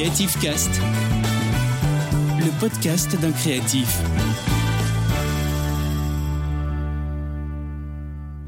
Creative 0.00 0.38
Cast, 0.40 0.80
le 2.38 2.58
podcast 2.58 3.20
d'un 3.20 3.32
créatif. 3.32 3.98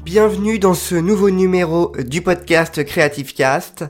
Bienvenue 0.03 0.57
dans 0.57 0.73
ce 0.73 0.95
nouveau 0.95 1.29
numéro 1.29 1.91
du 1.99 2.23
podcast 2.23 2.83
Creative 2.83 3.35
Cast. 3.35 3.85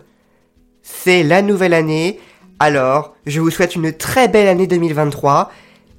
C'est 0.82 1.24
la 1.24 1.42
nouvelle 1.42 1.74
année, 1.74 2.20
alors 2.60 3.16
je 3.26 3.40
vous 3.40 3.50
souhaite 3.50 3.78
une 3.78 3.94
très 3.94 4.28
belle 4.28 4.50
année 4.50 4.68
2023. 4.68 5.50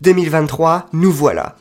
2023, 0.02 0.88
nous 0.92 1.12
voilà. 1.12 1.56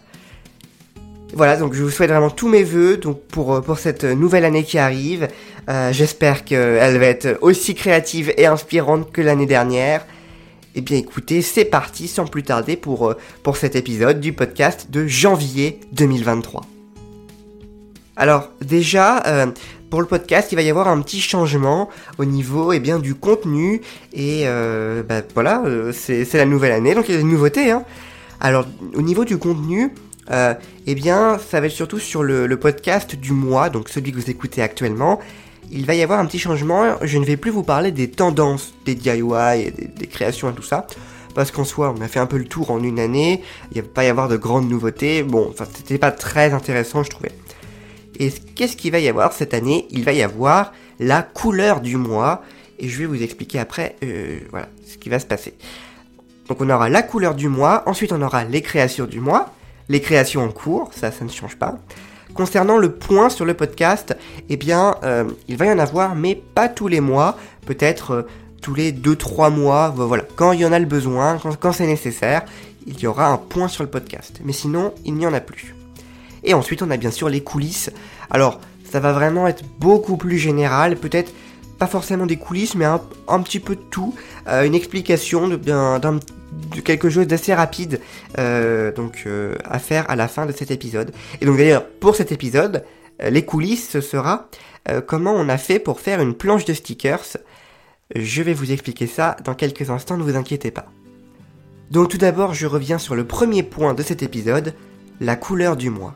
Voilà, 1.36 1.58
donc 1.58 1.74
je 1.74 1.82
vous 1.82 1.90
souhaite 1.90 2.12
vraiment 2.12 2.30
tous 2.30 2.48
mes 2.48 2.64
voeux 2.64 2.98
donc 2.98 3.20
pour, 3.24 3.56
euh, 3.56 3.76
cette 3.76 4.04
nouvelle 4.04 4.46
année 4.46 4.64
qui 4.64 4.78
arrive. 4.78 5.28
Euh, 5.68 5.92
J'espère 5.92 6.46
qu'elle 6.46 7.00
va 7.00 7.06
être 7.08 7.40
aussi 7.42 7.74
créative 7.74 8.32
et 8.38 8.46
inspirante 8.46 9.12
que 9.12 9.20
l'année 9.22 9.48
dernière. 9.48 10.06
Eh 10.76 10.82
bien 10.82 10.98
écoutez, 10.98 11.42
c'est 11.42 11.66
parti 11.66 12.08
sans 12.08 12.28
plus 12.28 12.44
tarder 12.44 12.78
pour, 12.78 13.10
euh, 13.10 13.54
cet 13.56 13.76
épisode 13.76 14.20
du 14.20 14.34
podcast 14.34 14.92
de 14.92 15.08
janvier 15.08 15.80
2023. 15.94 16.62
Alors 18.16 18.50
déjà, 18.62 19.24
pour 19.90 20.00
le 20.00 20.06
podcast, 20.06 20.52
il 20.52 20.56
va 20.56 20.62
y 20.62 20.70
avoir 20.70 20.88
un 20.88 21.02
petit 21.02 21.20
changement 21.20 21.90
au 22.20 22.26
niveau 22.26 22.72
eh 22.72 22.80
bien, 22.80 23.00
du 23.00 23.16
contenu. 23.16 23.82
Et 24.14 24.46
bah, 25.10 25.24
voilà, 25.34 25.64
c'est 25.94 26.24
c'est 26.24 26.38
la 26.38 26.46
nouvelle 26.46 26.74
année, 26.74 26.94
donc 26.94 27.10
il 27.10 27.16
y 27.16 27.18
a 27.18 27.18
des 27.18 27.24
nouveautés. 27.24 27.72
Hein. 27.72 27.84
Alors 28.40 28.68
au 28.94 29.02
niveau 29.02 29.26
du 29.26 29.40
contenu, 29.40 29.92
euh, 30.32 30.54
eh 30.88 30.96
bien 30.96 31.38
ça 31.38 31.60
va 31.60 31.68
être 31.68 31.74
surtout 31.74 32.00
sur 32.00 32.24
le, 32.24 32.48
podcast 32.58 33.16
du 33.16 33.34
mois, 33.34 33.70
donc 33.70 33.90
celui 33.90 34.12
que 34.12 34.18
vous 34.18 34.30
écoutez 34.30 34.62
actuellement. 34.62 35.20
Il 35.72 35.86
va 35.86 35.96
y 35.96 36.04
avoir 36.04 36.20
un 36.20 36.26
petit 36.26 36.40
changement, 36.40 36.98
je 37.02 37.18
ne 37.18 37.26
vais 37.26 37.38
plus 37.38 37.52
vous 37.52 37.64
parler 37.64 37.92
des 37.92 38.10
tendances 38.10 38.74
des 38.86 38.96
DIY 38.96 39.22
et 39.58 39.72
des, 39.72 39.88
des 39.88 40.08
créations 40.08 40.52
et 40.52 40.54
tout 40.54 40.62
ça. 40.62 40.88
Parce 41.34 41.50
qu'en 41.50 41.64
soi, 41.64 41.94
on 41.98 42.02
a 42.02 42.08
fait 42.08 42.20
un 42.20 42.28
peu 42.28 42.38
le 42.38 42.46
tour 42.46 42.70
en 42.70 42.84
une 42.84 43.00
année, 43.00 43.42
il 43.72 43.78
ne 43.78 43.82
va 43.82 43.88
pas 43.92 44.04
y 44.04 44.08
avoir 44.08 44.28
de 44.28 44.38
grandes 44.38 44.70
nouveautés. 44.70 45.24
Bon, 45.24 45.48
enfin, 45.50 45.66
c'était 45.74 45.98
pas 45.98 46.12
très 46.12 46.54
intéressant, 46.54 47.02
je 47.04 47.10
trouvais. 47.10 47.32
Et 48.20 48.32
qu'est-ce 48.56 48.78
qu'il 48.78 48.92
va 48.92 49.00
y 49.00 49.08
avoir 49.08 49.34
cette 49.34 49.54
année? 49.54 49.88
Il 49.90 50.04
va 50.04 50.14
y 50.14 50.22
avoir 50.22 50.74
la 51.00 51.24
couleur 51.24 51.82
du 51.82 51.98
mois. 51.98 52.44
Et 52.80 52.88
je 52.88 53.00
vais 53.00 53.06
vous 53.06 53.22
expliquer 53.22 53.60
après 53.60 53.96
euh, 54.04 54.40
voilà, 54.52 54.68
ce 54.86 54.98
qui 54.98 55.10
va 55.10 55.20
se 55.20 55.26
passer. 55.26 55.54
Donc 56.48 56.60
on 56.62 56.70
aura 56.70 56.90
la 56.90 57.02
couleur 57.02 57.36
du 57.36 57.48
mois, 57.48 57.84
ensuite 57.86 58.12
on 58.12 58.22
aura 58.22 58.44
les 58.44 58.62
créations 58.62 59.06
du 59.06 59.20
mois, 59.20 59.54
les 59.90 60.02
créations 60.02 60.44
en 60.44 60.50
cours, 60.50 60.92
ça 60.94 61.12
ça 61.12 61.26
ne 61.26 61.30
change 61.30 61.58
pas. 61.58 61.78
Concernant 62.34 62.78
le 62.78 62.92
point 62.92 63.30
sur 63.30 63.46
le 63.46 63.54
podcast, 63.54 64.18
eh 64.50 64.58
bien 64.58 64.96
euh, 65.04 65.26
il 65.48 65.58
va 65.58 65.66
y 65.66 65.72
en 65.72 65.80
avoir, 65.80 66.16
mais 66.16 66.36
pas 66.36 66.68
tous 66.68 66.88
les 66.88 67.00
mois, 67.00 67.38
peut-être 67.66 68.12
euh, 68.12 68.22
tous 68.64 68.74
les 68.74 68.92
2-3 68.92 69.54
mois, 69.54 69.90
voilà, 69.96 70.24
quand 70.36 70.54
il 70.54 70.62
y 70.62 70.66
en 70.66 70.72
a 70.72 70.80
le 70.80 70.86
besoin, 70.86 71.38
quand, 71.60 71.74
c'est 71.74 71.86
nécessaire, 71.86 72.44
il 72.88 73.00
y 73.00 73.08
aura 73.08 73.28
un 73.28 73.38
point 73.38 73.68
sur 73.68 73.84
le 73.84 73.90
podcast. 73.90 74.40
Mais 74.44 74.54
sinon, 74.54 74.94
il 75.06 75.16
n'y 75.16 75.28
en 75.28 75.34
a 75.34 75.42
plus. 75.42 75.76
Et 76.44 76.54
ensuite, 76.54 76.82
on 76.82 76.90
a 76.90 76.98
bien 76.98 77.12
sûr 77.12 77.30
les 77.30 77.42
coulisses. 77.42 77.92
Alors, 78.30 78.60
ça 78.90 79.00
va 79.00 79.12
vraiment 79.12 79.48
être 79.48 79.64
beaucoup 79.80 80.18
plus 80.18 80.38
général, 80.38 80.96
peut-être 80.96 81.34
pas 81.78 81.88
forcément 81.88 82.26
des 82.26 82.38
coulisses, 82.38 82.76
mais 82.76 82.86
un, 82.86 83.00
petit 83.42 83.60
peu 83.60 83.76
de 83.76 83.82
tout. 83.92 84.16
Euh, 84.48 84.64
une 84.64 84.76
explication 84.76 85.50
d'un- 85.50 86.20
quelque 86.84 87.10
chose 87.10 87.28
d'assez 87.28 87.54
rapide 87.54 88.00
euh, 88.38 88.92
donc, 88.92 89.24
euh, 89.26 89.56
à 89.66 89.80
faire 89.80 90.10
à 90.10 90.16
la 90.16 90.28
fin 90.28 90.46
de 90.46 90.52
cet 90.52 90.72
épisode. 90.72 91.12
Et 91.42 91.46
donc 91.46 91.58
d'ailleurs, 91.58 91.86
pour 91.86 92.16
cet 92.16 92.32
épisode, 92.32 92.84
euh, 93.22 93.30
les 93.30 93.46
coulisses, 93.46 93.90
ce 93.90 94.02
sera 94.02 94.50
comment 95.08 95.32
on 95.32 95.48
a 95.48 95.58
fait 95.58 95.80
pour 95.80 96.02
faire 96.02 96.20
une 96.20 96.34
planche 96.34 96.66
de 96.66 96.74
stickers. 96.74 97.38
Je 98.14 98.42
vais 98.42 98.54
vous 98.54 98.74
expliquer 98.74 99.08
ça 99.08 99.38
dans 99.46 99.54
quelques 99.54 99.90
instants, 99.90 100.18
ne 100.18 100.24
vous 100.24 100.36
inquiétez 100.36 100.72
pas. 100.72 100.88
Donc 101.90 102.10
tout 102.10 102.18
d'abord, 102.18 102.54
je 102.54 102.68
reviens 102.68 102.98
sur 102.98 103.16
le 103.16 103.26
premier 103.26 103.64
point 103.64 103.94
de 103.94 104.04
cet 104.04 104.24
épisode, 104.24 104.74
la 105.22 105.38
couleur 105.38 105.78
du 105.78 105.90
mois. 105.90 106.16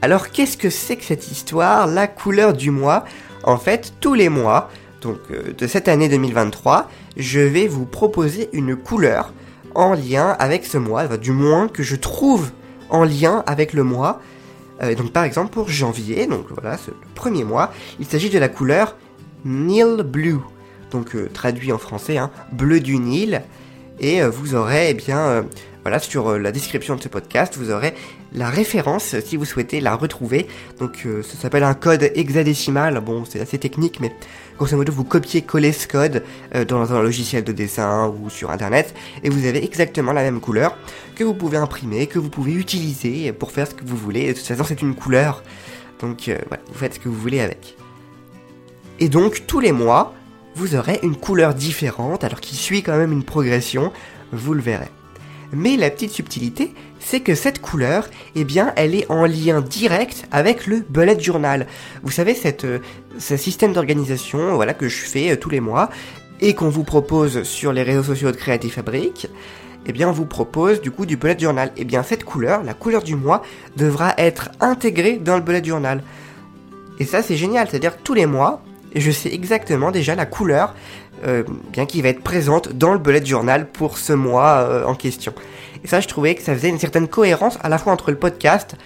Alors 0.00 0.30
qu'est-ce 0.30 0.56
que 0.56 0.70
c'est 0.70 0.96
que 0.96 1.04
cette 1.04 1.30
histoire, 1.30 1.86
la 1.86 2.06
couleur 2.06 2.54
du 2.54 2.70
mois? 2.70 3.04
En 3.42 3.58
fait, 3.58 3.92
tous 4.00 4.14
les 4.14 4.30
mois, 4.30 4.70
donc 5.00 5.18
euh, 5.30 5.52
de 5.56 5.66
cette 5.66 5.88
année 5.88 6.08
2023, 6.08 6.88
je 7.16 7.40
vais 7.40 7.66
vous 7.66 7.86
proposer 7.86 8.48
une 8.52 8.76
couleur 8.76 9.32
en 9.74 9.94
lien 9.94 10.36
avec 10.38 10.66
ce 10.66 10.78
mois, 10.78 11.06
du 11.16 11.32
moins 11.32 11.68
que 11.68 11.82
je 11.82 11.96
trouve 11.96 12.50
en 12.90 13.04
lien 13.04 13.42
avec 13.46 13.72
le 13.72 13.84
mois. 13.84 14.20
Euh, 14.82 14.94
donc 14.94 15.12
par 15.12 15.24
exemple 15.24 15.50
pour 15.50 15.68
janvier, 15.68 16.26
donc 16.26 16.46
voilà, 16.50 16.76
ce- 16.76 16.90
le 16.90 16.96
premier 17.14 17.44
mois, 17.44 17.72
il 17.98 18.06
s'agit 18.06 18.30
de 18.30 18.38
la 18.38 18.48
couleur 18.48 18.96
Nil 19.44 20.02
Blue, 20.04 20.38
donc 20.90 21.14
euh, 21.14 21.28
traduit 21.32 21.72
en 21.72 21.78
français, 21.78 22.18
hein, 22.18 22.30
bleu 22.52 22.80
du 22.80 22.98
Nil. 22.98 23.42
Et 24.00 24.22
euh, 24.22 24.30
vous 24.30 24.54
aurez, 24.54 24.90
eh 24.90 24.94
bien, 24.94 25.18
euh, 25.18 25.42
voilà, 25.82 25.98
sur 25.98 26.28
euh, 26.28 26.38
la 26.38 26.52
description 26.52 26.96
de 26.96 27.02
ce 27.02 27.08
podcast, 27.08 27.56
vous 27.58 27.70
aurez 27.70 27.94
la 28.32 28.48
référence 28.48 29.14
si 29.20 29.36
vous 29.36 29.44
souhaitez 29.44 29.80
la 29.80 29.94
retrouver. 29.94 30.46
Donc 30.78 31.06
ça 31.22 31.36
s'appelle 31.36 31.64
un 31.64 31.74
code 31.74 32.10
hexadécimal. 32.14 33.00
Bon, 33.00 33.24
c'est 33.24 33.40
assez 33.40 33.58
technique, 33.58 33.98
mais 33.98 34.14
grosso 34.56 34.76
modo, 34.76 34.92
vous 34.92 35.02
copiez-collez 35.02 35.72
ce 35.72 35.88
code 35.88 36.22
dans 36.68 36.92
un 36.92 37.02
logiciel 37.02 37.42
de 37.42 37.50
dessin 37.50 38.06
ou 38.06 38.30
sur 38.30 38.52
internet 38.52 38.94
et 39.24 39.30
vous 39.30 39.46
avez 39.46 39.64
exactement 39.64 40.12
la 40.12 40.22
même 40.22 40.38
couleur 40.38 40.78
que 41.16 41.24
vous 41.24 41.34
pouvez 41.34 41.56
imprimer, 41.56 42.06
que 42.06 42.20
vous 42.20 42.30
pouvez 42.30 42.52
utiliser 42.52 43.32
pour 43.32 43.50
faire 43.50 43.66
ce 43.66 43.74
que 43.74 43.84
vous 43.84 43.96
voulez. 43.96 44.28
De 44.28 44.34
toute 44.34 44.46
façon, 44.46 44.62
c'est 44.62 44.80
une 44.80 44.94
couleur. 44.94 45.42
Donc 45.98 46.30
voilà, 46.46 46.62
vous 46.68 46.78
faites 46.78 46.94
ce 46.94 47.00
que 47.00 47.08
vous 47.08 47.18
voulez 47.18 47.40
avec. 47.40 47.76
Et 49.00 49.08
donc 49.08 49.44
tous 49.48 49.58
les 49.58 49.72
mois, 49.72 50.14
vous 50.54 50.74
aurez 50.74 51.00
une 51.02 51.16
couleur 51.16 51.54
différente, 51.54 52.24
alors 52.24 52.40
qui 52.40 52.56
suit 52.56 52.82
quand 52.82 52.96
même 52.96 53.12
une 53.12 53.24
progression, 53.24 53.92
vous 54.32 54.54
le 54.54 54.60
verrez. 54.60 54.90
Mais 55.52 55.76
la 55.76 55.90
petite 55.90 56.12
subtilité, 56.12 56.74
c'est 57.00 57.20
que 57.20 57.34
cette 57.34 57.60
couleur, 57.60 58.08
eh 58.36 58.44
bien, 58.44 58.72
elle 58.76 58.94
est 58.94 59.10
en 59.10 59.24
lien 59.24 59.60
direct 59.60 60.26
avec 60.30 60.66
le 60.66 60.80
bullet 60.88 61.18
journal. 61.18 61.66
Vous 62.02 62.10
savez, 62.10 62.36
euh, 62.64 62.78
ce 63.18 63.36
système 63.36 63.72
d'organisation, 63.72 64.54
voilà, 64.54 64.74
que 64.74 64.88
je 64.88 64.98
fais 64.98 65.32
euh, 65.32 65.36
tous 65.36 65.50
les 65.50 65.60
mois, 65.60 65.90
et 66.40 66.54
qu'on 66.54 66.68
vous 66.68 66.84
propose 66.84 67.42
sur 67.42 67.72
les 67.72 67.82
réseaux 67.82 68.04
sociaux 68.04 68.30
de 68.30 68.36
Creative 68.36 68.72
Fabric, 68.72 69.28
eh 69.86 69.92
bien, 69.92 70.08
on 70.08 70.12
vous 70.12 70.26
propose 70.26 70.80
du 70.80 70.90
coup 70.90 71.06
du 71.06 71.16
bullet 71.16 71.38
journal. 71.38 71.72
Eh 71.76 71.84
bien, 71.84 72.02
cette 72.02 72.24
couleur, 72.24 72.62
la 72.62 72.74
couleur 72.74 73.02
du 73.02 73.16
mois, 73.16 73.42
devra 73.76 74.14
être 74.18 74.50
intégrée 74.60 75.16
dans 75.16 75.36
le 75.36 75.42
bullet 75.42 75.64
journal. 75.64 76.02
Et 76.98 77.04
ça, 77.04 77.22
c'est 77.22 77.36
génial, 77.36 77.68
c'est-à-dire 77.68 77.96
tous 77.96 78.14
les 78.14 78.26
mois, 78.26 78.62
je 78.94 79.10
sais 79.10 79.32
exactement 79.32 79.90
déjà 79.90 80.14
la 80.14 80.26
couleur 80.26 80.74
euh, 81.26 81.42
bien 81.72 81.84
qui 81.84 82.00
va 82.00 82.08
être 82.08 82.22
présente 82.22 82.72
dans 82.72 82.92
le 82.92 82.98
bullet 82.98 83.24
journal 83.24 83.66
pour 83.66 83.98
ce 83.98 84.12
mois 84.12 84.60
euh, 84.60 84.84
en 84.84 84.94
question. 84.94 85.34
Et 85.84 85.86
ça, 85.86 86.00
je 86.00 86.08
trouvais 86.08 86.34
que 86.34 86.42
ça 86.42 86.54
faisait 86.54 86.70
une 86.70 86.78
certaine 86.78 87.08
cohérence 87.08 87.58
à 87.62 87.68
la 87.68 87.76
fois 87.76 87.92
entre 87.92 88.10
le 88.10 88.16
podcast, 88.16 88.76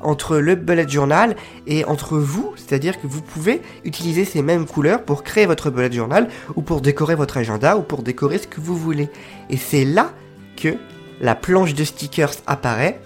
entre 0.00 0.38
le 0.38 0.54
bullet 0.54 0.88
journal 0.88 1.36
et 1.66 1.84
entre 1.84 2.18
vous, 2.18 2.52
c'est-à-dire 2.56 3.00
que 3.00 3.06
vous 3.06 3.20
pouvez 3.20 3.60
utiliser 3.84 4.24
ces 4.24 4.42
mêmes 4.42 4.66
couleurs 4.66 5.02
pour 5.02 5.22
créer 5.22 5.44
votre 5.44 5.70
bullet 5.70 5.92
journal 5.92 6.28
ou 6.56 6.62
pour 6.62 6.80
décorer 6.80 7.14
votre 7.14 7.36
agenda 7.36 7.76
ou 7.76 7.82
pour 7.82 8.02
décorer 8.02 8.38
ce 8.38 8.46
que 8.46 8.60
vous 8.60 8.76
voulez. 8.76 9.10
Et 9.50 9.58
c'est 9.58 9.84
là 9.84 10.12
que 10.56 10.76
la 11.20 11.34
planche 11.34 11.74
de 11.74 11.84
stickers 11.84 12.34
apparaît, 12.46 13.00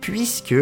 puisque 0.00 0.54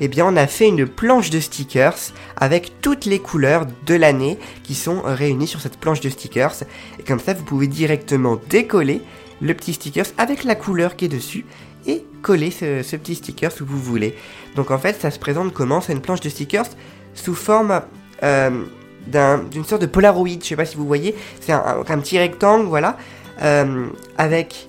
eh 0.00 0.08
bien 0.08 0.26
on 0.26 0.36
a 0.36 0.46
fait 0.46 0.68
une 0.68 0.86
planche 0.86 1.30
de 1.30 1.40
stickers 1.40 1.96
avec 2.36 2.80
toutes 2.82 3.04
les 3.06 3.18
couleurs 3.18 3.66
de 3.86 3.94
l'année 3.94 4.38
qui 4.62 4.74
sont 4.74 5.02
réunies 5.04 5.46
sur 5.46 5.60
cette 5.60 5.78
planche 5.78 6.00
de 6.00 6.10
stickers. 6.10 6.54
Et 6.98 7.02
comme 7.02 7.20
ça, 7.20 7.34
vous 7.34 7.44
pouvez 7.44 7.66
directement 7.66 8.38
décoller 8.48 9.00
le 9.40 9.54
petit 9.54 9.74
stickers 9.74 10.06
avec 10.18 10.44
la 10.44 10.54
couleur 10.54 10.96
qui 10.96 11.06
est 11.06 11.08
dessus 11.08 11.46
et 11.86 12.04
coller 12.22 12.50
ce, 12.50 12.96
petit 12.96 13.14
stickers 13.14 13.52
où 13.60 13.64
vous 13.64 13.78
voulez. 13.80 14.14
Donc 14.54 14.70
en 14.70 14.78
fait, 14.78 15.00
ça 15.00 15.10
se 15.10 15.18
présente 15.18 15.52
comment? 15.52 15.80
C'est 15.80 15.92
une 15.92 16.00
planche 16.00 16.20
de 16.20 16.28
stickers 16.28 16.66
sous 17.14 17.34
forme 17.34 17.80
euh, 18.22 18.64
d'un- 19.06 19.38
d'une 19.38 19.64
sorte 19.64 19.82
de 19.82 19.86
Polaroid. 19.86 20.28
Je 20.42 20.46
sais 20.46 20.56
pas 20.56 20.64
si 20.64 20.76
vous 20.76 20.86
voyez. 20.86 21.14
C'est 21.40 21.52
un 21.52 21.98
petit 21.98 22.18
rectangle, 22.18 22.66
voilà, 22.66 22.96
euh, 23.42 23.86
avec 24.18 24.68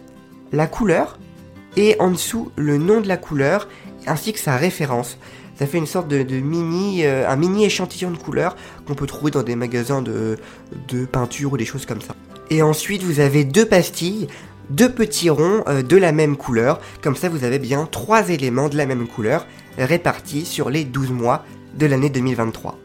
la 0.51 0.67
couleur 0.67 1.17
et 1.75 1.95
en 1.99 2.11
dessous 2.11 2.51
le 2.55 2.77
nom 2.77 3.01
de 3.01 3.07
la 3.07 3.17
couleur 3.17 3.67
ainsi 4.07 4.33
que 4.33 4.39
sa 4.39 4.57
référence. 4.57 5.17
Ça 5.57 5.65
fait 5.65 5.77
une 5.77 5.87
sorte 5.87 6.07
de, 6.07 6.39
mini, 6.39 7.03
euh, 7.03 7.27
un 7.27 7.35
mini 7.35 7.65
échantillon 7.65 8.11
de 8.11 8.17
couleurs 8.17 8.55
qu'on 8.85 8.93
peut 8.93 9.07
trouver 9.07 9.31
dans 9.31 9.43
des 9.43 9.55
magasins 9.55 10.01
de, 10.01 10.37
de 10.87 11.05
peinture 11.05 11.53
ou 11.53 11.57
des 11.57 11.65
choses 11.65 11.85
comme 11.85 12.01
ça. 12.01 12.15
Et 12.49 12.61
ensuite, 12.61 13.03
vous 13.03 13.19
avez 13.19 13.43
deux 13.43 13.65
pastilles, 13.65 14.27
deux 14.69 14.89
petits 14.89 15.29
ronds 15.29 15.63
euh, 15.67 15.81
de 15.81 15.97
la 15.97 16.11
même 16.11 16.37
couleur. 16.37 16.79
Comme 17.01 17.15
ça, 17.15 17.29
vous 17.29 17.43
avez 17.43 17.59
bien 17.59 17.87
trois 17.89 18.29
éléments 18.29 18.69
de 18.69 18.77
la 18.77 18.85
même 18.85 19.07
couleur 19.07 19.47
répartis 19.77 20.45
sur 20.45 20.69
les 20.69 20.83
12 20.83 21.11
mois 21.11 21.43
de 21.77 21.85
l'année 21.85 22.09
2023. 22.09 22.77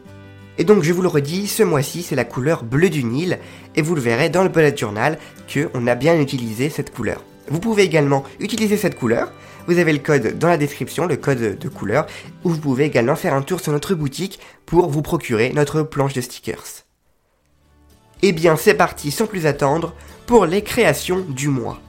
Et 0.57 0.63
donc, 0.63 0.83
je 0.83 0.93
vous 0.93 1.01
le 1.01 1.07
redis, 1.07 1.47
ce 1.47 1.63
mois-ci, 1.63 2.03
c'est 2.03 2.15
la 2.15 2.25
couleur 2.25 2.63
bleue 2.63 2.89
du 2.89 3.03
Nil, 3.03 3.39
et 3.75 3.81
vous 3.81 3.95
le 3.95 4.01
verrez 4.01 4.29
dans 4.29 4.43
le 4.43 4.49
bullet 4.49 4.75
journal 4.77 5.17
que 5.47 5.69
on 5.73 5.87
a 5.87 5.95
bien 5.95 6.19
utilisé 6.19 6.69
cette 6.69 6.93
couleur. 6.93 7.23
Vous 7.49 7.59
pouvez 7.59 7.83
également 7.83 8.23
utiliser 8.39 8.77
cette 8.77 8.97
couleur. 8.97 9.31
Vous 9.67 9.79
avez 9.79 9.93
le 9.93 9.99
code 9.99 10.37
dans 10.37 10.49
la 10.49 10.57
description, 10.57 11.05
le 11.05 11.17
code 11.17 11.57
de 11.57 11.69
couleur, 11.69 12.05
où 12.43 12.49
vous 12.49 12.59
pouvez 12.59 12.85
également 12.85 13.15
faire 13.15 13.33
un 13.33 13.41
tour 13.41 13.59
sur 13.59 13.71
notre 13.71 13.95
boutique 13.95 14.39
pour 14.65 14.89
vous 14.89 15.01
procurer 15.01 15.51
notre 15.53 15.83
planche 15.83 16.13
de 16.13 16.21
stickers. 16.21 16.83
Eh 18.21 18.31
bien, 18.31 18.55
c'est 18.55 18.73
parti, 18.73 19.11
sans 19.11 19.25
plus 19.25 19.45
attendre, 19.45 19.93
pour 20.25 20.45
les 20.45 20.63
créations 20.63 21.19
du 21.27 21.49
mois. 21.49 21.79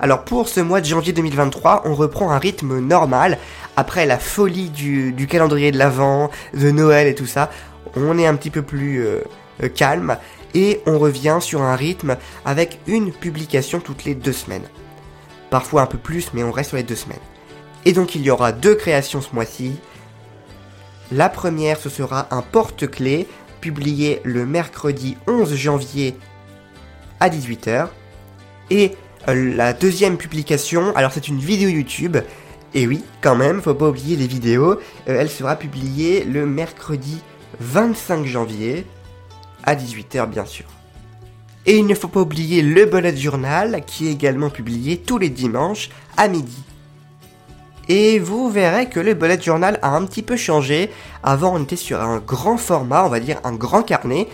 Alors 0.00 0.24
pour 0.24 0.48
ce 0.48 0.60
mois 0.60 0.80
de 0.80 0.86
janvier 0.86 1.12
2023, 1.12 1.82
on 1.84 1.94
reprend 1.94 2.30
un 2.30 2.38
rythme 2.38 2.78
normal. 2.78 3.36
Après 3.76 4.06
la 4.06 4.18
folie 4.18 4.70
du, 4.70 5.26
calendrier 5.28 5.72
de 5.72 5.78
l'Avent, 5.78 6.30
de 6.54 6.70
Noël 6.70 7.06
et 7.06 7.14
tout 7.14 7.26
ça, 7.26 7.50
on 7.96 8.18
est 8.18 8.26
un 8.26 8.34
petit 8.34 8.48
peu 8.48 8.62
plus 8.62 9.04
euh, 9.04 9.18
euh, 9.62 9.68
calme 9.68 10.16
et 10.54 10.80
on 10.86 10.98
revient 10.98 11.38
sur 11.40 11.62
un 11.62 11.76
rythme 11.76 12.16
avec 12.44 12.78
une 12.86 13.12
publication 13.12 13.80
toutes 13.80 14.04
les 14.04 14.14
deux 14.14 14.32
semaines. 14.32 14.68
Parfois 15.50 15.82
un 15.82 15.86
peu 15.86 15.98
plus, 15.98 16.32
mais 16.34 16.42
on 16.42 16.52
reste 16.52 16.70
sur 16.70 16.76
les 16.76 16.82
deux 16.82 16.96
semaines. 16.96 17.18
Et 17.84 17.92
donc 17.92 18.14
il 18.14 18.22
y 18.22 18.30
aura 18.30 18.52
deux 18.52 18.74
créations 18.74 19.20
ce 19.20 19.34
mois-ci. 19.34 19.72
La 21.12 21.28
première, 21.28 21.78
ce 21.78 21.88
sera 21.88 22.28
un 22.30 22.42
porte-clés 22.42 23.26
publié 23.60 24.20
le 24.24 24.46
mercredi 24.46 25.16
11 25.26 25.54
janvier 25.54 26.16
à 27.18 27.28
18h. 27.28 27.88
Et 28.70 28.92
euh, 29.28 29.54
la 29.54 29.72
deuxième 29.72 30.16
publication, 30.16 30.94
alors 30.96 31.12
c'est 31.12 31.28
une 31.28 31.38
vidéo 31.38 31.68
YouTube, 31.68 32.16
et 32.72 32.86
oui, 32.86 33.02
quand 33.20 33.34
même, 33.34 33.60
faut 33.60 33.74
pas 33.74 33.88
oublier 33.88 34.16
les 34.16 34.28
vidéos, 34.28 34.72
euh, 34.72 34.76
elle 35.06 35.28
sera 35.28 35.56
publiée 35.56 36.24
le 36.24 36.46
mercredi 36.46 37.20
25 37.58 38.24
janvier, 38.24 38.86
à 39.64 39.74
18h 39.74 40.28
bien 40.28 40.44
sûr. 40.44 40.66
Et 41.66 41.76
il 41.76 41.86
ne 41.86 41.94
faut 41.94 42.08
pas 42.08 42.20
oublier 42.20 42.62
le 42.62 42.86
bullet 42.86 43.16
journal, 43.16 43.82
qui 43.86 44.08
est 44.08 44.12
également 44.12 44.50
publié 44.50 44.96
tous 44.96 45.18
les 45.18 45.28
dimanches 45.28 45.90
à 46.16 46.26
midi. 46.26 46.62
Et 47.88 48.18
vous 48.18 48.48
verrez 48.50 48.88
que 48.88 49.00
le 49.00 49.14
bullet 49.14 49.40
journal 49.40 49.78
a 49.82 49.90
un 49.90 50.04
petit 50.06 50.22
peu 50.22 50.36
changé. 50.36 50.90
Avant, 51.22 51.54
on 51.54 51.62
était 51.62 51.76
sur 51.76 52.00
un 52.00 52.18
grand 52.18 52.56
format, 52.56 53.04
on 53.04 53.08
va 53.08 53.20
dire 53.20 53.40
un 53.44 53.52
grand 53.52 53.82
carnet. 53.82 54.28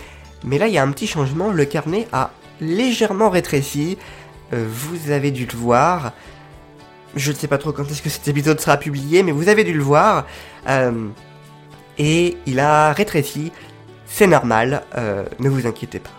Mais 0.45 0.57
là, 0.57 0.67
il 0.67 0.73
y 0.73 0.77
a 0.77 0.83
un 0.83 0.91
petit 0.91 1.07
changement. 1.07 1.51
Le 1.51 1.65
carnet 1.65 2.07
a 2.13 2.31
légèrement 2.61 3.29
rétréci. 3.29 3.97
Euh, 4.53 4.65
vous 4.69 5.11
avez 5.11 5.31
dû 5.31 5.45
le 5.45 5.57
voir. 5.57 6.13
Je 7.15 7.31
ne 7.31 7.35
sais 7.35 7.47
pas 7.47 7.57
trop 7.57 7.71
quand 7.71 7.89
est-ce 7.89 8.01
que 8.01 8.09
cet 8.09 8.27
épisode 8.27 8.59
sera 8.59 8.77
publié, 8.77 9.23
mais 9.23 9.31
vous 9.31 9.49
avez 9.49 9.63
dû 9.63 9.73
le 9.73 9.83
voir. 9.83 10.27
Euh, 10.67 11.07
et 11.97 12.37
il 12.45 12.59
a 12.59 12.93
rétréci. 12.93 13.51
C'est 14.17 14.25
normal, 14.25 14.81
euh, 14.97 15.25
ne 15.37 15.47
vous 15.47 15.67
inquiétez 15.67 15.99
pas. 15.99 16.09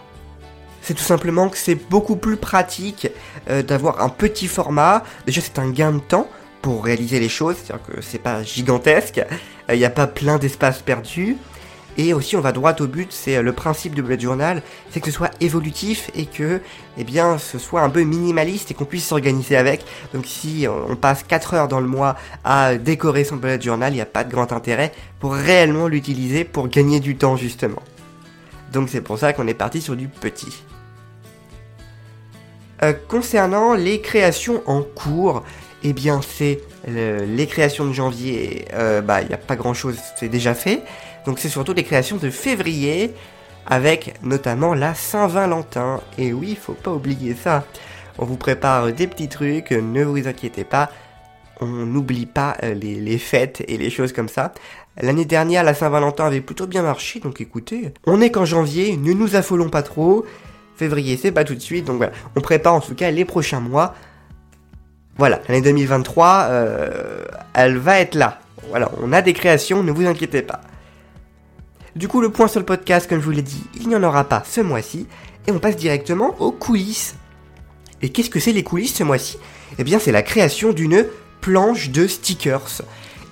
C'est 0.82 0.94
tout 0.94 1.02
simplement 1.02 1.48
que 1.48 1.58
c'est 1.58 1.74
beaucoup 1.74 2.14
plus 2.14 2.36
pratique 2.36 3.08
d'avoir 3.66 4.00
un 4.02 4.08
petit 4.08 4.46
format. 4.46 5.02
Déjà, 5.26 5.40
c'est 5.40 5.58
un 5.58 5.68
gain 5.68 5.90
de 5.90 5.98
temps 5.98 6.28
pour 6.62 6.84
réaliser 6.84 7.18
les 7.18 7.28
choses, 7.28 7.56
c'est-à-dire 7.56 7.84
que 7.84 8.00
c'est 8.00 8.22
pas 8.22 8.44
gigantesque, 8.44 9.20
il 9.68 9.76
n'y 9.76 9.84
a 9.84 9.90
pas 9.90 10.06
plein 10.06 10.38
d'espace 10.38 10.80
perdu. 10.80 11.36
Et 12.00 12.14
aussi, 12.14 12.36
on 12.36 12.40
va 12.40 12.52
droit 12.52 12.76
au 12.78 12.86
but, 12.86 13.12
c'est 13.12 13.36
euh, 13.36 13.42
le 13.42 13.52
principe 13.52 13.92
du 13.92 14.02
bullet 14.02 14.20
journal, 14.20 14.62
c'est 14.90 15.00
que 15.00 15.06
ce 15.06 15.12
soit 15.16 15.32
évolutif 15.40 16.10
et 16.14 16.26
que, 16.26 16.60
eh 16.96 17.02
bien, 17.02 17.38
ce 17.38 17.58
soit 17.58 17.82
un 17.82 17.90
peu 17.90 18.02
minimaliste 18.04 18.70
et 18.70 18.74
qu'on 18.74 18.84
puisse 18.84 19.04
s'organiser 19.04 19.56
avec. 19.56 19.84
Donc 20.14 20.24
si 20.24 20.66
on 20.68 20.94
passe 20.94 21.24
4 21.24 21.54
heures 21.54 21.68
dans 21.68 21.80
le 21.80 21.88
mois 21.88 22.14
à 22.44 22.76
décorer 22.76 23.24
son 23.24 23.34
bullet 23.34 23.60
journal, 23.60 23.92
il 23.92 23.96
n'y 23.96 24.00
a 24.00 24.06
pas 24.06 24.22
de 24.22 24.30
grand 24.30 24.52
intérêt 24.52 24.92
pour 25.18 25.34
réellement 25.34 25.88
l'utiliser 25.88 26.44
pour 26.44 26.68
gagner 26.68 27.00
du 27.00 27.16
temps, 27.16 27.36
justement. 27.36 27.82
Donc 28.72 28.88
c'est 28.90 29.00
pour 29.00 29.18
ça 29.18 29.32
qu'on 29.32 29.48
est 29.48 29.54
parti 29.54 29.80
sur 29.80 29.96
du 29.96 30.06
petit. 30.06 30.62
Euh, 32.84 32.92
concernant 33.08 33.74
les 33.74 34.00
créations 34.00 34.62
en 34.66 34.82
cours, 34.82 35.42
eh 35.82 35.92
bien 35.92 36.20
c'est 36.22 36.60
les 36.86 37.46
créations 37.46 37.86
de 37.86 37.92
janvier, 37.92 38.66
euh, 38.72 39.00
bah 39.00 39.20
il 39.20 39.28
n'y 39.28 39.34
a 39.34 39.38
pas 39.38 39.56
grand 39.56 39.74
chose, 39.74 39.98
c'est 40.16 40.28
déjà 40.28 40.54
fait. 40.54 40.82
Donc 41.28 41.40
c'est 41.40 41.50
surtout 41.50 41.74
les 41.74 41.84
créations 41.84 42.16
de 42.16 42.30
février, 42.30 43.12
avec 43.66 44.14
notamment 44.22 44.72
la 44.72 44.94
Saint-Valentin. 44.94 46.00
Et 46.16 46.32
oui, 46.32 46.52
il 46.52 46.56
faut 46.56 46.72
pas 46.72 46.90
oublier 46.90 47.34
ça. 47.34 47.66
On 48.16 48.24
vous 48.24 48.38
prépare 48.38 48.94
des 48.94 49.06
petits 49.06 49.28
trucs, 49.28 49.72
ne 49.72 50.04
vous 50.04 50.26
inquiétez 50.26 50.64
pas. 50.64 50.90
On 51.60 51.66
n'oublie 51.66 52.24
pas 52.24 52.56
euh, 52.62 52.72
les, 52.72 52.94
les, 52.94 53.18
fêtes 53.18 53.62
et 53.68 53.76
les 53.76 53.90
choses 53.90 54.14
comme 54.14 54.30
ça. 54.30 54.54
L'année 54.98 55.26
dernière, 55.26 55.64
la 55.64 55.74
Saint-Valentin 55.74 56.24
avait 56.24 56.40
plutôt 56.40 56.66
bien 56.66 56.80
marché, 56.80 57.20
donc 57.20 57.42
écoutez, 57.42 57.92
on 58.06 58.22
est 58.22 58.30
qu'en 58.30 58.46
janvier, 58.46 58.96
ne 58.96 59.12
nous 59.12 59.36
affolons 59.36 59.68
pas 59.68 59.82
trop. 59.82 60.24
Février, 60.76 61.18
c'est 61.18 61.32
pas 61.32 61.44
tout 61.44 61.54
de 61.54 61.60
suite, 61.60 61.84
donc 61.84 61.98
voilà. 61.98 62.12
On 62.36 62.40
prépare 62.40 62.72
en 62.72 62.80
tout 62.80 62.94
cas 62.94 63.10
les 63.10 63.26
prochains 63.26 63.60
mois 63.60 63.94
voilà, 65.18 65.40
l'année 65.48 65.60
2023, 65.60 66.46
euh, 66.48 67.24
elle 67.52 67.76
va 67.76 68.00
être 68.00 68.14
là. 68.14 68.38
Voilà, 68.70 68.88
on 69.02 69.12
a 69.12 69.20
des 69.20 69.34
créations, 69.34 69.82
ne 69.82 69.92
vous 69.92 70.06
inquiétez 70.06 70.42
pas. 70.42 70.60
Du 71.98 72.06
coup, 72.06 72.20
le 72.20 72.30
point 72.30 72.46
sur 72.46 72.60
le 72.60 72.64
podcast, 72.64 73.08
comme 73.08 73.18
je 73.18 73.24
vous 73.24 73.32
l'ai 73.32 73.42
dit, 73.42 73.64
il 73.74 73.88
n'y 73.88 73.96
en 73.96 74.04
aura 74.04 74.22
pas 74.22 74.44
ce 74.48 74.60
mois-ci. 74.60 75.08
Et 75.48 75.50
on 75.50 75.58
passe 75.58 75.74
directement 75.74 76.36
aux 76.38 76.52
coulisses. 76.52 77.16
Et 78.02 78.10
qu'est-ce 78.10 78.30
que 78.30 78.38
c'est 78.38 78.52
les 78.52 78.62
coulisses 78.62 78.94
ce 78.94 79.02
mois-ci? 79.02 79.36
Eh 79.80 79.82
bien, 79.82 79.98
c'est 79.98 80.12
la 80.12 80.22
création 80.22 80.72
d'une 80.72 81.04
planche 81.40 81.90
de 81.90 82.06
stickers. 82.06 82.82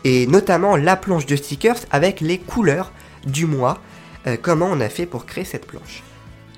Et 0.03 0.27
notamment 0.27 0.75
la 0.75 0.97
planche 0.97 1.27
de 1.27 1.37
stickers 1.37 1.77
avec 1.93 2.21
les 2.21 2.39
couleurs 2.39 2.91
du 3.25 3.47
mois. 3.47 3.79
Euh, 4.27 4.37
comment 4.41 4.67
on 4.69 4.81
a 4.81 4.89
fait 4.89 5.07
pour 5.07 5.27
créer 5.27 5.45
cette 5.45 5.67
planche? 5.67 6.03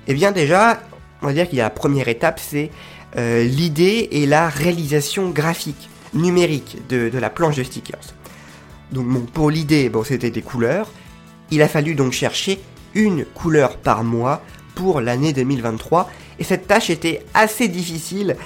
Eh 0.07 0.15
bien, 0.15 0.31
déjà, 0.31 0.81
on 1.21 1.27
va 1.27 1.33
dire 1.33 1.47
qu'il 1.47 1.59
y 1.59 1.61
a 1.61 1.65
la 1.65 1.69
première 1.69 2.07
étape, 2.07 2.39
c'est 2.39 2.71
euh, 3.17 3.43
l'idée 3.43 4.09
et 4.13 4.25
la 4.25 4.49
réalisation 4.49 5.29
graphique, 5.29 5.91
numérique 6.15 6.79
de, 6.89 7.15
la 7.19 7.29
planche 7.29 7.57
de 7.57 7.63
stickers. 7.63 8.15
Donc 8.91 9.29
pour 9.29 9.51
l'idée, 9.51 9.91
c'était 10.05 10.31
des 10.31 10.41
couleurs. 10.41 10.89
Il 11.51 11.61
a 11.61 11.67
fallu 11.67 11.95
donc 11.95 12.13
chercher 12.13 12.59
une 12.93 13.25
couleur 13.25 13.77
par 13.77 14.03
mois 14.03 14.41
pour 14.75 15.01
l'année 15.01 15.33
2023. 15.33 16.09
Et 16.39 16.43
cette 16.43 16.67
tâche 16.67 16.89
était 16.89 17.25
assez 17.33 17.67
difficile, 17.67 18.37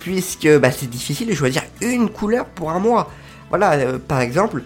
puisque 0.00 0.48
bah, 0.58 0.70
c'est 0.70 0.90
difficile 0.90 1.28
de 1.28 1.34
choisir 1.34 1.62
une 1.80 2.10
couleur 2.10 2.46
pour 2.46 2.70
un 2.70 2.78
mois. 2.78 3.10
Voilà, 3.48 3.72
euh, 3.72 3.98
par 3.98 4.20
exemple, 4.20 4.62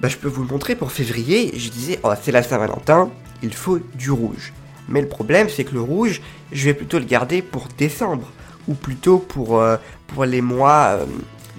bah, 0.00 0.08
je 0.08 0.16
peux 0.16 0.28
vous 0.28 0.42
le 0.42 0.48
montrer 0.48 0.74
pour 0.74 0.92
février, 0.92 1.52
je 1.56 1.70
disais, 1.70 1.98
oh, 2.02 2.12
c'est 2.22 2.32
la 2.32 2.42
Saint-Valentin, 2.42 3.10
il 3.42 3.52
faut 3.52 3.78
du 3.94 4.10
rouge. 4.10 4.52
Mais 4.88 5.02
le 5.02 5.08
problème, 5.08 5.48
c'est 5.48 5.64
que 5.64 5.74
le 5.74 5.82
rouge, 5.82 6.22
je 6.52 6.64
vais 6.64 6.74
plutôt 6.74 6.98
le 6.98 7.04
garder 7.04 7.42
pour 7.42 7.68
décembre 7.76 8.32
ou 8.68 8.74
plutôt 8.74 9.18
pour, 9.18 9.60
euh, 9.60 9.76
les 10.26 10.40
mois 10.40 10.98
euh, 10.98 11.06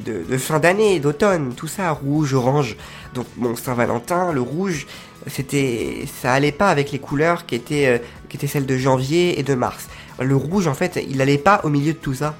de, 0.03 0.37
fin 0.37 0.59
d'année, 0.59 0.99
d'automne, 0.99 1.53
tout 1.55 1.67
ça, 1.67 1.91
rouge, 1.91 2.33
orange. 2.33 2.75
Donc 3.13 3.25
mon 3.37 3.55
Saint-Valentin, 3.55 4.31
le 4.31 4.41
rouge, 4.41 4.87
c'était, 5.27 6.05
ça 6.21 6.33
allait 6.33 6.51
pas 6.51 6.69
avec 6.69 6.91
les 6.91 6.99
couleurs 6.99 7.45
qui 7.45 7.55
étaient, 7.55 7.87
euh, 7.87 7.97
qui 8.29 8.37
étaient 8.37 8.47
celles 8.47 8.65
de 8.65 8.77
janvier 8.77 9.39
et 9.39 9.43
de 9.43 9.55
mars. 9.55 9.87
Le 10.19 10.35
rouge, 10.35 10.67
en 10.67 10.73
fait, 10.73 10.99
il 11.09 11.21
allait 11.21 11.37
pas 11.37 11.61
au 11.63 11.69
milieu 11.69 11.93
de 11.93 11.97
tout 11.97 12.13
ça. 12.13 12.35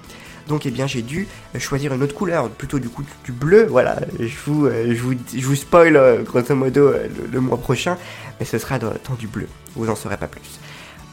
Donc, 0.48 0.66
eh 0.66 0.72
bien, 0.72 0.88
j'ai 0.88 1.04
dû 1.04 1.28
choisir 1.60 1.94
une 1.94 2.01
autre 2.01 2.16
couleur, 2.16 2.50
plutôt 2.50 2.80
du 2.80 2.89
coup 2.89 3.04
du 3.24 3.32
bleu. 3.32 3.68
Voilà, 3.70 4.00
je 4.20 4.36
vous, 4.46 4.68
je 4.68 5.00
vous, 5.00 5.13
je 5.32 5.46
vous 5.46 5.56
spoil 5.56 6.24
grosso 6.25 6.56
modo 6.56 6.92
le, 7.32 7.39
mois 7.39 7.58
prochain, 7.58 7.98
mais 8.39 8.46
ce 8.48 8.58
sera 8.58 8.80
dans, 8.80 8.89
temps 8.89 9.13
du 9.13 9.28
bleu. 9.28 9.48
Vous 9.75 9.89
en 9.89 9.96
saurez 9.96 10.18
pas 10.18 10.28
plus. 10.28 10.60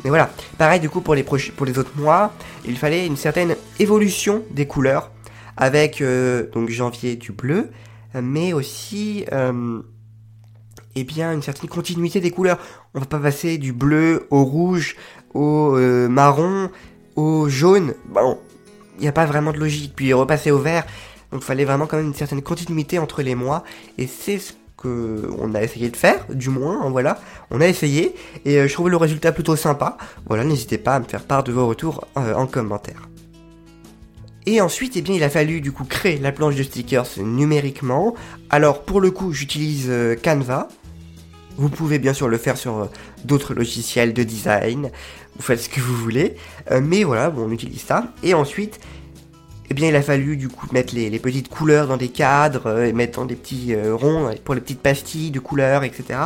Mais 0.06 0.10
voilà, 0.10 0.30
pareil 0.56 0.78
du 0.78 0.88
coup 0.88 1.00
pour 1.00 1.16
les, 1.16 1.24
pour 1.24 1.66
les 1.66 1.78
autres 1.78 1.90
mois, 1.96 2.32
il 2.64 2.76
fallait 2.76 3.06
une 3.06 3.16
certaine 3.16 3.56
évolution 3.80 4.44
des 4.52 4.66
couleurs, 4.66 5.10
avec 5.56 6.00
euh, 6.00 6.48
donc 6.52 6.68
janvier 6.70 7.16
du 7.16 7.32
bleu, 7.32 7.70
mais 8.14 8.52
aussi 8.52 9.24
euh, 9.32 9.80
eh 10.94 11.04
bien 11.04 11.32
une 11.32 11.42
certaine 11.42 11.68
continuité 11.68 12.20
des 12.20 12.30
couleurs. 12.30 12.58
On 12.94 13.00
va 13.00 13.06
pas 13.06 13.18
passer 13.18 13.58
du 13.58 13.72
bleu 13.72 14.26
au 14.30 14.44
rouge, 14.44 14.96
au 15.34 15.76
euh, 15.76 16.08
marron, 16.08 16.70
au 17.14 17.48
jaune. 17.48 17.94
Bon, 18.06 18.38
il 18.96 19.02
n'y 19.02 19.08
a 19.08 19.12
pas 19.12 19.26
vraiment 19.26 19.52
de 19.52 19.58
logique. 19.58 19.92
Puis 19.96 20.12
repasser 20.12 20.50
au 20.50 20.58
vert, 20.58 20.86
donc 21.32 21.42
fallait 21.42 21.64
vraiment 21.64 21.86
quand 21.86 21.96
même 21.96 22.06
une 22.06 22.14
certaine 22.14 22.42
continuité 22.42 22.98
entre 22.98 23.22
les 23.22 23.34
mois, 23.34 23.64
et 23.98 24.06
c'est 24.06 24.38
ce 24.38 24.52
que 24.76 25.30
on 25.38 25.54
a 25.54 25.62
essayé 25.62 25.88
de 25.88 25.96
faire, 25.96 26.26
du 26.28 26.50
moins, 26.50 26.82
hein, 26.82 26.90
voilà, 26.90 27.18
on 27.50 27.62
a 27.62 27.66
essayé, 27.66 28.14
et 28.44 28.68
je 28.68 28.72
trouve 28.74 28.90
le 28.90 28.98
résultat 28.98 29.32
plutôt 29.32 29.56
sympa. 29.56 29.96
Voilà, 30.26 30.44
n'hésitez 30.44 30.76
pas 30.76 30.96
à 30.96 31.00
me 31.00 31.06
faire 31.06 31.24
part 31.24 31.44
de 31.44 31.52
vos 31.52 31.66
retours 31.66 32.06
en 32.14 32.46
commentaire. 32.46 33.08
Et 34.46 34.60
ensuite, 34.60 34.96
eh 34.96 35.02
bien, 35.02 35.14
il 35.14 35.22
a 35.22 35.30
fallu 35.30 35.60
du 35.60 35.72
coup 35.72 35.84
créer 35.84 36.18
la 36.18 36.32
planche 36.32 36.54
de 36.54 36.62
stickers 36.62 37.06
numériquement. 37.18 38.14
Alors 38.48 38.84
pour 38.84 39.00
le 39.00 39.10
coup, 39.10 39.32
j'utilise 39.32 39.86
euh, 39.88 40.14
Canva. 40.16 40.68
Vous 41.56 41.68
pouvez 41.68 41.98
bien 41.98 42.12
sûr 42.12 42.28
le 42.28 42.38
faire 42.38 42.56
sur 42.56 42.90
d'autres 43.24 43.54
logiciels 43.54 44.12
de 44.12 44.22
design. 44.22 44.90
Vous 45.36 45.42
faites 45.42 45.60
ce 45.60 45.68
que 45.68 45.80
vous 45.80 45.96
voulez. 45.96 46.36
mais 46.82 47.02
voilà, 47.02 47.30
bon, 47.30 47.46
on 47.48 47.50
utilise 47.50 47.80
ça. 47.80 48.12
Et 48.22 48.34
ensuite, 48.34 48.78
eh 49.70 49.74
bien 49.74 49.88
il 49.88 49.96
a 49.96 50.02
fallu 50.02 50.36
du 50.36 50.48
coup 50.48 50.66
mettre 50.72 50.94
les, 50.94 51.18
petites 51.18 51.48
couleurs 51.48 51.88
dans 51.88 51.96
des 51.96 52.08
cadres, 52.08 52.66
euh, 52.66 52.86
et 52.86 52.92
mettre 52.92 53.18
dans 53.18 53.26
des 53.26 53.34
petits 53.34 53.74
euh, 53.74 53.94
ronds 53.94 54.30
pour 54.44 54.54
les 54.54 54.60
petites 54.60 54.80
pastilles 54.80 55.30
de 55.30 55.40
couleurs, 55.40 55.84
etc. 55.84 56.20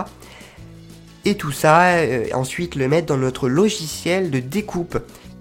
Et 1.24 1.34
tout 1.34 1.52
ça, 1.52 1.96
euh, 1.98 2.26
ensuite 2.34 2.74
le 2.74 2.88
mettre 2.88 3.06
dans 3.06 3.16
notre 3.16 3.48
logiciel 3.48 4.30
de 4.30 4.40
découpe, 4.40 4.98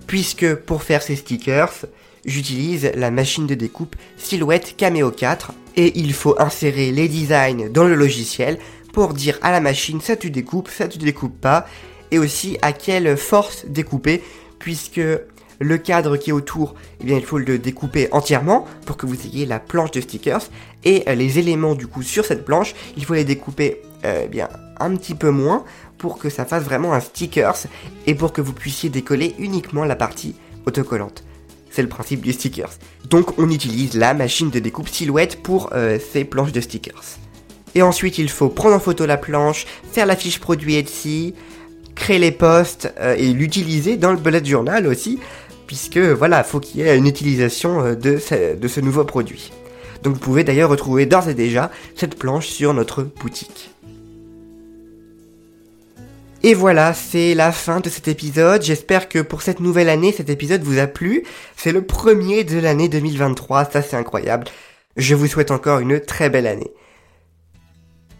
puisque 0.08 0.56
pour 0.56 0.84
faire 0.84 1.02
ces 1.02 1.16
stickers, 1.16 1.86
j'utilise 2.26 2.92
la 2.96 3.12
machine 3.12 3.48
de 3.48 3.56
découpe 3.56 3.96
Silhouette 4.18 4.76
Cameo 4.78 5.12
4, 5.12 5.54
et 5.76 5.98
il 6.00 6.14
faut 6.14 6.40
insérer 6.40 6.92
les 6.92 7.08
designs 7.08 7.70
dans 7.70 7.86
le 7.86 7.96
logiciel 7.96 8.60
pour 8.94 9.14
dire 9.14 9.38
à 9.42 9.52
la 9.52 9.62
machine 9.62 10.02
ça 10.02 10.16
tu 10.16 10.30
découpes, 10.32 10.70
ça 10.70 10.88
tu 10.88 10.98
découpes 10.98 11.40
pas, 11.40 11.68
et 12.12 12.20
aussi 12.20 12.58
à 12.62 12.74
quelle 12.74 13.18
force 13.18 13.66
découper, 13.68 14.24
puisque 14.58 15.02
Le 15.62 15.78
cadre 15.78 16.16
qui 16.16 16.30
est 16.30 16.34
autour, 16.34 16.74
eh 17.02 17.04
bien, 17.04 17.18
il 17.18 17.26
faut 17.26 17.38
le 17.38 17.60
découper 17.60 18.08
entièrement 18.12 18.66
pour 18.86 18.96
que 18.96 19.06
vous 19.06 19.26
ayez 19.26 19.46
la 19.46 19.60
planche 19.60 19.92
de 19.92 20.00
stickers. 20.00 20.44
Et 20.86 21.04
euh, 21.10 21.16
les 21.16 21.38
éléments 21.38 21.76
du 21.76 21.86
coup 21.86 22.02
sur 22.02 22.24
cette 22.24 22.46
planche, 22.46 22.74
il 22.96 23.04
faut 23.04 23.14
les 23.14 23.26
découper 23.26 23.82
euh, 24.06 24.22
eh 24.24 24.28
bien 24.30 24.48
un 24.80 24.96
petit 24.96 25.16
peu 25.16 25.30
moins 25.30 25.66
pour 25.98 26.18
que 26.18 26.30
ça 26.30 26.46
fasse 26.46 26.64
vraiment 26.64 26.94
un 26.94 27.02
stickers 27.02 27.68
et 28.08 28.16
pour 28.16 28.32
que 28.32 28.40
vous 28.40 28.54
puissiez 28.54 28.90
décoller 28.90 29.36
uniquement 29.38 29.84
la 29.84 29.98
partie 29.98 30.36
autocollante. 30.66 31.26
C'est 31.72 31.82
le 31.82 31.90
principe 31.90 32.22
du 32.22 32.34
stickers. 32.34 32.72
Donc 33.10 33.38
on 33.38 33.50
utilise 33.50 33.96
la 33.96 34.14
machine 34.14 34.50
de 34.50 34.60
découpe 34.60 34.90
silhouette 34.90 35.42
pour 35.42 35.70
euh, 35.74 35.98
ces 36.12 36.24
planches 36.24 36.52
de 36.52 36.62
stickers. 36.62 37.04
Et 37.76 37.82
ensuite 37.82 38.18
il 38.18 38.30
faut 38.30 38.50
prendre 38.50 38.76
en 38.76 38.80
photo 38.80 39.06
la 39.06 39.18
planche, 39.18 39.66
faire 39.92 40.06
la 40.06 40.16
fiche 40.16 40.40
produit 40.40 40.76
Etsy, 40.76 41.36
créer 41.96 42.20
les 42.20 42.32
posts 42.32 42.92
et 43.18 43.34
l'utiliser 43.34 43.98
dans 43.98 44.12
le 44.12 44.18
bullet 44.18 44.44
journal 44.44 44.88
aussi 44.88 45.20
puisque 45.70 46.00
voilà, 46.00 46.44
faut 46.44 46.60
qu'il 46.60 46.82
y 46.82 46.84
ait 46.84 46.98
une 46.98 47.06
utilisation 47.06 47.86
euh, 47.86 47.94
de 47.94 48.18
ce, 48.18 48.80
nouveau 48.80 49.04
produit. 49.04 49.52
Donc 50.02 50.16
vous 50.16 50.20
pouvez 50.20 50.44
d'ailleurs 50.44 50.72
retrouver 50.72 51.06
d'ores 51.06 51.30
et 51.30 51.36
déjà 51.36 51.70
cette 51.96 52.16
planche 52.16 52.48
sur 52.48 52.74
notre 52.74 53.04
boutique. 53.04 53.70
Et 56.42 56.54
voilà, 56.54 56.94
c'est 56.94 57.36
la 57.36 57.52
fin 57.52 57.82
de 57.82 57.90
cet 57.90 58.08
épisode. 58.08 58.62
J'espère 58.62 59.10
que 59.10 59.20
pour 59.20 59.42
cette 59.42 59.60
nouvelle 59.60 59.90
année, 59.90 60.14
cet 60.14 60.30
épisode 60.30 60.62
vous 60.62 60.80
a 60.80 60.88
plu. 60.88 61.24
C'est 61.58 61.74
le 61.74 61.82
premier 61.82 62.46
de 62.46 62.58
l'année 62.60 62.88
2023, 62.88 63.66
ça 63.66 63.82
c'est 63.82 63.98
incroyable. 63.98 64.46
Je 64.96 65.16
vous 65.16 65.28
souhaite 65.28 65.52
encore 65.52 65.80
une 65.80 66.00
très 66.00 66.30
belle 66.30 66.48
année. 66.48 66.72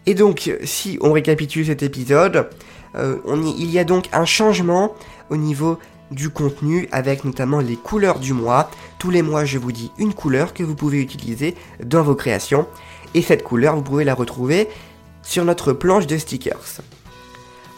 Et 0.04 0.12
donc, 0.12 0.52
si 0.64 0.98
on 1.00 1.12
récapitule 1.12 1.64
cet 1.64 1.82
épisode, 1.82 2.50
euh, 2.94 3.16
il 3.58 3.70
y 3.70 3.78
a 3.78 3.84
donc 3.84 4.10
un 4.12 4.26
changement 4.26 4.94
au 5.30 5.38
niveau 5.38 5.78
du 6.10 6.28
contenu 6.28 6.88
avec 6.92 7.24
notamment 7.24 7.60
les 7.60 7.76
couleurs 7.76 8.18
du 8.18 8.34
mois. 8.34 8.70
Tous 8.98 9.10
les 9.10 9.22
mois, 9.22 9.46
je 9.46 9.56
vous 9.56 9.72
dis 9.72 9.92
une 9.96 10.12
couleur 10.12 10.52
que 10.52 10.62
vous 10.62 10.74
pouvez 10.74 11.00
utiliser 11.00 11.54
dans 11.82 12.02
vos 12.02 12.14
créations. 12.14 12.66
Et 13.14 13.22
cette 13.22 13.42
couleur, 13.42 13.76
vous 13.76 13.82
pouvez 13.82 14.04
la 14.04 14.14
retrouver 14.14 14.68
sur 15.22 15.46
notre 15.46 15.72
planche 15.72 16.06
de 16.06 16.18
stickers. 16.18 16.82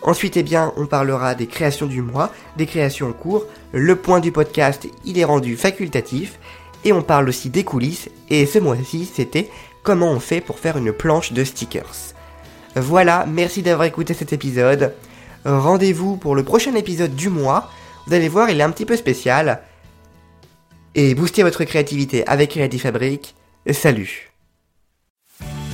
Ensuite, 0.02 0.37
eh 0.37 0.42
bien, 0.42 0.73
on 0.76 0.87
parlera 0.87 1.35
des 1.35 1.47
créations 1.47 1.87
du 1.87 2.02
mois, 2.02 2.32
des 2.56 2.66
créations 2.66 3.09
en 3.09 3.12
cours. 3.12 3.47
Le 3.73 3.94
point 3.97 4.21
du 4.21 4.32
podcast, 4.32 4.88
il 5.04 5.18
est 5.18 5.25
rendu 5.25 5.56
facultatif. 5.56 6.38
Et 6.85 6.92
on 6.92 7.02
parle 7.02 7.28
aussi 7.28 7.50
des 7.50 7.64
coulisses. 7.64 8.09
Et 8.28 8.47
ce 8.47 8.59
mois-ci, 8.59 9.09
c'était 9.12 9.49
comment 9.82 10.11
on 10.11 10.21
fait 10.21 10.40
pour 10.40 10.59
faire 10.59 10.76
une 10.76 10.92
planche 10.92 11.32
de 11.32 11.44
stickers. 11.44 12.14
Voilà, 12.75 13.26
merci 13.28 13.62
d'avoir 13.62 13.87
écouté 13.87 14.14
cet 14.14 14.32
épisode. 14.32 14.94
Rendez-vous 15.44 16.16
pour 16.16 16.35
le 16.35 16.42
prochain 16.42 16.75
épisode 16.75 17.14
du 17.14 17.28
mois. 17.28 17.71
Vous 18.06 18.14
allez 18.14 18.28
voir, 18.28 18.50
il 18.50 18.61
est 18.61 18.64
un 18.64 18.71
petit 18.71 18.87
peu 18.87 18.97
spécial. 18.97 19.62
Et 20.94 21.14
boostez 21.14 21.42
votre 21.42 21.64
créativité 21.64 22.26
avec 22.26 22.50
Creative 22.50 22.80
Fabric. 22.80 23.35
Salut 23.71 24.32